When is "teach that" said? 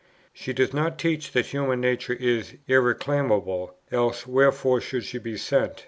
0.97-1.45